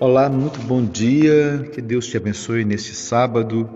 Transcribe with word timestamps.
Olá, 0.00 0.28
muito 0.28 0.60
bom 0.60 0.84
dia. 0.84 1.68
Que 1.72 1.82
Deus 1.82 2.06
te 2.06 2.16
abençoe 2.16 2.64
neste 2.64 2.94
sábado. 2.94 3.68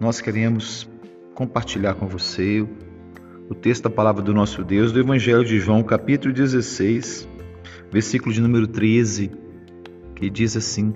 Nós 0.00 0.22
queremos 0.22 0.88
compartilhar 1.34 1.92
com 1.92 2.06
você 2.06 2.66
o 3.50 3.54
texto 3.54 3.82
da 3.82 3.90
palavra 3.90 4.22
do 4.22 4.32
nosso 4.32 4.64
Deus 4.64 4.90
do 4.90 4.98
Evangelho 4.98 5.44
de 5.44 5.58
João, 5.58 5.82
capítulo 5.82 6.32
16, 6.32 7.28
versículo 7.92 8.32
de 8.34 8.40
número 8.40 8.66
13, 8.66 9.30
que 10.14 10.30
diz 10.30 10.56
assim: 10.56 10.94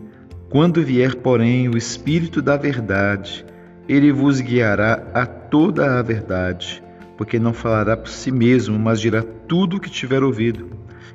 Quando 0.49 0.83
vier, 0.83 1.15
porém, 1.17 1.69
o 1.69 1.77
Espírito 1.77 2.41
da 2.41 2.57
Verdade, 2.57 3.45
ele 3.87 4.11
vos 4.11 4.41
guiará 4.41 5.11
a 5.13 5.27
toda 5.27 5.99
a 5.99 6.03
verdade, 6.03 6.83
porque 7.19 7.39
não 7.39 7.53
falará 7.53 7.99
por 7.99 8.09
si 8.09 8.33
mesmo, 8.33 8.79
mas 8.79 8.99
dirá 8.99 9.23
tudo 9.47 9.77
o 9.77 9.81
que 9.81 9.91
tiver 9.91 10.23
ouvido, 10.23 10.71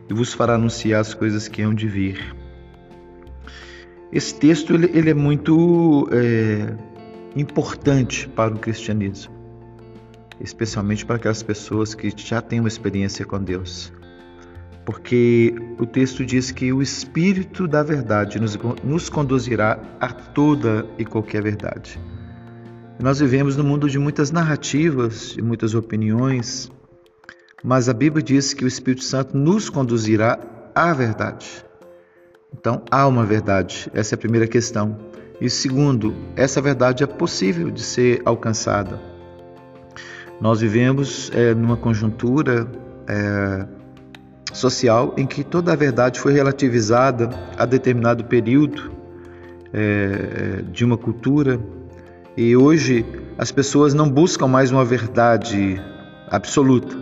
e 0.08 0.14
vos 0.14 0.36
fará 0.36 0.54
anunciar 0.54 1.02
as 1.02 1.16
coisas 1.16 1.48
que 1.48 1.64
hão 1.64 1.74
de 1.74 1.88
vir. 1.88 2.45
Esse 4.12 4.36
texto 4.36 4.74
ele, 4.74 4.90
ele 4.94 5.10
é 5.10 5.14
muito 5.14 6.08
é, 6.12 6.74
importante 7.36 8.28
para 8.30 8.54
o 8.54 8.60
cristianismo, 8.60 9.34
especialmente 10.40 11.06
para 11.06 11.18
aquelas 11.18 11.44
pessoas 11.44 11.94
que 11.94 12.14
já 12.16 12.42
têm 12.42 12.60
uma 12.60 12.70
experiência 12.70 13.26
com 13.26 13.42
Deus. 13.42 13.92
Porque 14.86 15.56
o 15.80 15.86
texto 15.86 16.24
diz 16.24 16.52
que 16.52 16.72
o 16.72 16.82
Espírito 16.82 17.68
da 17.68 17.82
Verdade 17.82 18.40
nos, 18.40 18.56
nos 18.84 19.10
conduzirá 19.10 19.80
a 20.00 20.10
toda 20.10 20.86
e 20.98 21.04
qualquer 21.04 21.42
verdade. 21.42 22.00
Nós 23.02 23.20
vivemos 23.20 23.58
num 23.58 23.64
mundo 23.64 23.90
de 23.90 24.00
muitas 24.00 24.32
narrativas, 24.32 25.34
de 25.34 25.42
muitas 25.42 25.74
opiniões, 25.74 26.72
mas 27.64 27.90
a 27.90 27.94
Bíblia 27.94 28.24
diz 28.24 28.54
que 28.54 28.64
o 28.64 28.68
Espírito 28.68 29.04
Santo 29.04 29.36
nos 29.36 29.70
conduzirá 29.70 30.40
à 30.74 30.94
verdade. 30.94 31.66
Então, 32.58 32.82
há 32.90 33.06
uma 33.06 33.26
verdade, 33.26 33.92
essa 33.94 34.14
é 34.14 34.16
a 34.16 34.18
primeira 34.18 34.48
questão. 34.48 34.98
E 35.42 35.50
segundo, 35.50 36.16
essa 36.38 36.62
verdade 36.62 37.04
é 37.04 37.08
possível 37.08 37.70
de 37.70 37.84
ser 37.84 38.22
alcançada. 38.24 38.98
Nós 40.40 40.62
vivemos 40.62 41.30
é, 41.34 41.54
numa 41.54 41.76
conjuntura 41.76 42.66
é, 43.10 43.66
social 44.54 45.14
em 45.18 45.26
que 45.26 45.44
toda 45.44 45.74
a 45.74 45.76
verdade 45.76 46.18
foi 46.18 46.32
relativizada 46.32 47.30
a 47.58 47.66
determinado 47.66 48.24
período 48.24 48.90
é, 49.74 50.62
de 50.72 50.86
uma 50.86 50.98
cultura 50.98 51.60
e 52.38 52.56
hoje 52.56 53.06
as 53.38 53.52
pessoas 53.52 53.94
não 53.94 54.10
buscam 54.10 54.48
mais 54.48 54.72
uma 54.72 54.86
verdade 54.86 55.82
absoluta, 56.30 56.96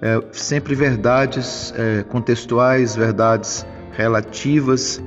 é, 0.00 0.18
sempre 0.32 0.74
verdades 0.74 1.74
é, 1.76 2.02
contextuais, 2.04 2.96
verdades 2.96 3.66
relativas 3.92 5.02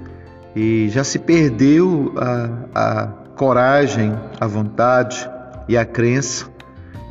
e 0.55 0.87
já 0.89 1.03
se 1.03 1.19
perdeu 1.19 2.13
a, 2.15 2.49
a 2.73 3.07
coragem, 3.35 4.13
a 4.39 4.47
vontade 4.47 5.29
e 5.67 5.77
a 5.77 5.85
crença 5.85 6.49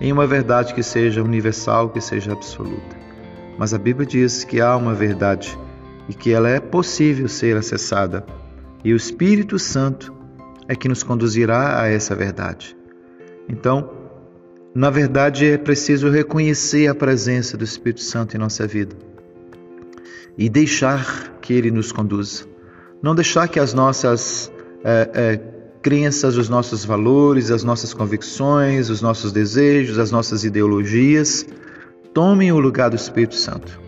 em 0.01 0.13
uma 0.13 0.27
verdade 0.27 0.75
que 0.75 0.83
seja 0.83 1.23
universal, 1.23 1.91
que 1.91 2.01
seja 2.01 2.33
absoluta. 2.33 2.97
Mas 3.59 3.73
a 3.73 3.79
Bíblia 3.79 4.07
diz 4.07 4.45
que 4.45 4.61
há 4.61 4.77
uma 4.77 4.95
verdade 4.95 5.57
e 6.09 6.15
que 6.15 6.33
ela 6.33 6.49
é 6.49 6.61
possível 6.61 7.29
ser 7.29 7.57
acessada, 7.57 8.25
e 8.85 8.93
o 8.93 8.97
Espírito 8.97 9.59
Santo 9.59 10.15
é 10.69 10.75
que 10.75 10.89
nos 10.89 11.03
conduzirá 11.03 11.81
a 11.81 11.89
essa 11.89 12.15
verdade. 12.15 12.77
Então, 13.49 13.91
na 14.75 14.91
verdade, 14.91 15.47
é 15.47 15.57
preciso 15.57 16.11
reconhecer 16.11 16.89
a 16.89 16.95
presença 16.95 17.57
do 17.57 17.65
Espírito 17.65 18.03
Santo 18.03 18.37
em 18.37 18.39
nossa 18.39 18.67
vida 18.67 18.97
e 20.37 20.49
deixar 20.49 21.33
que 21.45 21.53
Ele 21.53 21.71
nos 21.71 21.93
conduza. 21.93 22.47
Não 23.03 23.15
deixar 23.15 23.47
que 23.49 23.61
as 23.61 23.75
nossas 23.75 24.51
é, 24.83 25.11
é, 25.13 25.41
crenças, 25.83 26.39
os 26.39 26.49
nossos 26.49 26.87
valores, 26.87 27.51
as 27.51 27.63
nossas 27.63 27.93
convicções, 27.93 28.89
os 28.89 29.03
nossos 29.03 29.31
desejos, 29.31 29.99
as 29.99 30.11
nossas 30.11 30.43
ideologias 30.43 31.47
tomem 32.15 32.51
o 32.51 32.59
lugar 32.59 32.89
do 32.89 32.97
Espírito 32.97 33.35
Santo. 33.35 33.79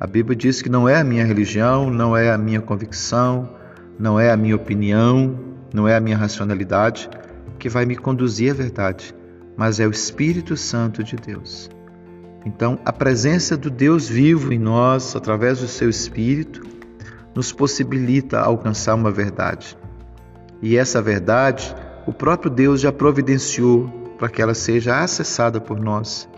A 0.00 0.08
Bíblia 0.08 0.34
diz 0.34 0.60
que 0.60 0.68
não 0.68 0.88
é 0.88 0.96
a 0.96 1.04
minha 1.04 1.24
religião, 1.24 1.88
não 1.88 2.16
é 2.16 2.32
a 2.32 2.36
minha 2.36 2.60
convicção, 2.60 3.48
não 3.96 4.18
é 4.18 4.32
a 4.32 4.36
minha 4.36 4.56
opinião, 4.56 5.38
não 5.72 5.86
é 5.86 5.94
a 5.94 6.00
minha 6.00 6.16
racionalidade 6.16 7.08
que 7.60 7.68
vai 7.68 7.86
me 7.86 7.94
conduzir 7.94 8.50
à 8.50 8.54
verdade, 8.54 9.14
mas 9.56 9.78
é 9.78 9.86
o 9.86 9.92
Espírito 9.92 10.56
Santo 10.56 11.04
de 11.04 11.14
Deus. 11.14 11.70
Então, 12.44 12.78
a 12.84 12.92
presença 12.92 13.56
do 13.56 13.70
Deus 13.70 14.08
vivo 14.08 14.52
em 14.52 14.58
nós, 14.58 15.14
através 15.14 15.60
do 15.60 15.68
seu 15.68 15.88
Espírito, 15.88 16.62
nos 17.34 17.52
possibilita 17.52 18.40
alcançar 18.40 18.94
uma 18.94 19.10
verdade. 19.10 19.76
E 20.60 20.76
essa 20.76 21.00
verdade, 21.00 21.74
o 22.06 22.12
próprio 22.12 22.50
Deus 22.50 22.80
já 22.80 22.92
providenciou 22.92 23.88
para 24.18 24.28
que 24.28 24.42
ela 24.42 24.54
seja 24.54 25.00
acessada 25.00 25.60
por 25.60 25.80
nós. 25.80 26.28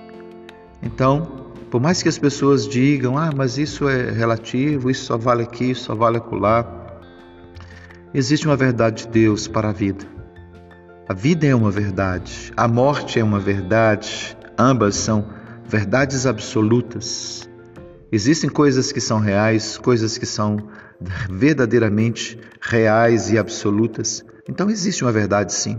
Então, 0.83 1.45
por 1.71 1.81
mais 1.81 2.03
que 2.03 2.09
as 2.09 2.19
pessoas 2.19 2.69
digam, 2.69 3.19
ah, 3.19 3.31
mas 3.35 3.59
isso 3.59 3.89
é 3.89 4.11
relativo, 4.11 4.91
isso 4.91 5.07
só 5.07 5.17
vale 5.17 5.43
aqui, 5.43 5.71
isso 5.71 5.85
só 5.85 5.95
vale 5.95 6.19
acolá, 6.19 6.67
existe 8.13 8.47
uma 8.47 8.57
verdade 8.57 9.05
de 9.05 9.09
Deus 9.09 9.49
para 9.49 9.71
a 9.71 9.73
vida. 9.73 10.05
A 11.09 11.13
vida 11.13 11.47
é 11.47 11.55
uma 11.55 11.71
verdade, 11.71 12.53
a 12.57 12.69
morte 12.69 13.19
é 13.19 13.25
uma 13.25 13.39
verdade, 13.39 14.37
ambas 14.59 14.97
são 14.97 15.23
verdades 15.23 15.44
absolutas. 16.27 17.49
Existem 18.13 18.49
coisas 18.49 18.93
que 18.93 19.01
são 19.01 19.19
reais, 19.19 19.77
coisas 19.77 20.17
que 20.17 20.27
são 20.27 20.57
verdadeiramente 21.29 22.39
reais 22.61 23.31
e 23.31 23.39
absolutas. 23.39 24.25
Então 24.49 24.71
existe 24.71 25.05
uma 25.05 25.13
verdade 25.13 25.53
sim. 25.53 25.79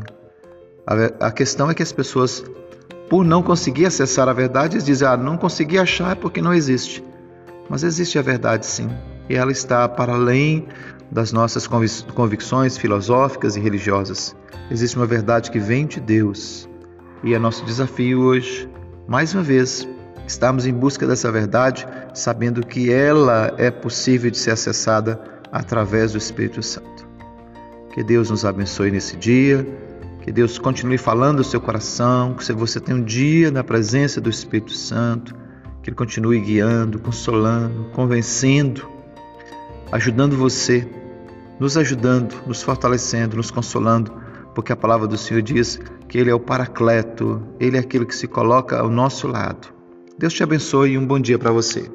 A, 1.20 1.32
questão 1.32 1.70
é 1.70 1.74
que 1.74 1.82
as 1.82 1.92
pessoas, 1.92 2.44
por 3.10 3.24
não 3.24 3.42
conseguir 3.42 3.86
acessar 3.86 4.28
a 4.28 4.34
verdade, 4.34 4.84
dizem: 4.84 5.08
ah, 5.08 5.18
não 5.18 5.38
consegui 5.38 5.80
achar 5.80 6.16
porque 6.16 6.42
não 6.42 6.54
existe. 6.54 7.04
Mas 7.70 7.84
existe 7.84 8.20
a 8.20 8.22
verdade 8.22 8.66
sim. 8.66 8.90
E 9.30 9.36
ela 9.36 9.52
está 9.52 9.88
para 9.88 10.14
além 10.14 10.68
das 11.12 11.32
nossas 11.32 11.68
convicções 11.68 12.78
filosóficas 12.78 13.56
e 13.56 13.60
religiosas. 13.60 14.36
Existe 14.70 14.98
uma 14.98 15.06
verdade 15.06 15.50
que 15.50 15.60
vem 15.60 15.86
de 15.88 16.00
Deus. 16.00 16.70
E 17.24 17.34
é 17.34 17.40
nosso 17.40 17.66
desafio 17.66 18.22
hoje 18.22 18.70
mais 19.08 19.36
uma 19.36 19.44
vez, 19.44 19.88
estamos 20.28 20.66
em 20.66 20.74
busca 20.74 21.06
dessa 21.06 21.32
verdade, 21.32 21.88
sabendo 22.14 22.66
que 22.66 22.92
ela 22.92 23.54
é 23.58 23.70
possível 23.70 24.32
de 24.32 24.38
ser 24.38 24.52
acessada 24.52 25.20
através 25.52 26.14
do 26.14 26.18
Espírito 26.18 26.64
Santo. 26.64 27.08
Que 27.94 28.04
Deus 28.04 28.32
nos 28.32 28.44
abençoe 28.44 28.90
nesse 28.90 29.16
dia, 29.16 29.66
que 30.22 30.32
Deus 30.32 30.58
continue 30.58 30.98
falando 30.98 31.38
no 31.38 31.44
seu 31.44 31.62
coração, 31.62 32.34
que 32.34 32.52
você 32.52 32.80
tenha 32.80 32.98
um 32.98 33.04
dia 33.04 33.52
na 33.52 33.64
presença 33.64 34.20
do 34.20 34.30
Espírito 34.30 34.74
Santo, 34.74 35.36
que 35.84 35.92
Ele 35.92 35.96
continue 35.96 36.40
guiando, 36.42 36.98
consolando, 36.98 37.86
convencendo, 37.94 38.90
ajudando 39.92 40.36
você, 40.36 40.88
nos 41.60 41.78
ajudando, 41.78 42.34
nos 42.48 42.64
fortalecendo, 42.64 43.38
nos 43.38 43.52
consolando 43.52 44.25
porque 44.56 44.72
a 44.72 44.76
palavra 44.76 45.06
do 45.06 45.18
Senhor 45.18 45.44
diz 45.44 45.80
que 46.08 46.18
Ele 46.18 46.32
é 46.32 46.34
o 46.34 46.40
Paracleto, 46.40 47.46
Ele 47.60 47.78
é 47.78 47.80
aquilo 47.82 48.06
que 48.06 48.16
se 48.16 48.28
coloca 48.28 48.80
ao 48.80 48.90
nosso 48.90 49.28
lado. 49.28 49.68
Deus 50.18 50.34
te 50.34 50.42
abençoe 50.42 50.92
e 50.92 50.98
um 50.98 51.06
bom 51.06 51.20
dia 51.20 51.38
para 51.38 51.52
você. 51.52 51.92